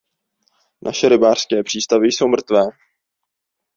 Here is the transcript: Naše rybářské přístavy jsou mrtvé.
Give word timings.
Naše 0.81 1.09
rybářské 1.09 1.63
přístavy 1.63 2.07
jsou 2.07 2.27
mrtvé. 2.27 2.61